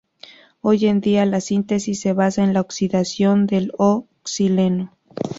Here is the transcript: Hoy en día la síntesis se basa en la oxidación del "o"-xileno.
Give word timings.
Hoy 0.61 0.87
en 0.87 0.99
día 0.99 1.27
la 1.27 1.41
síntesis 1.41 1.99
se 2.01 2.11
basa 2.13 2.43
en 2.43 2.53
la 2.55 2.61
oxidación 2.61 3.45
del 3.45 3.71
"o"-xileno. 3.77 4.91